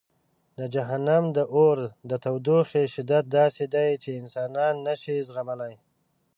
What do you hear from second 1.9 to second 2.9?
د تودوخې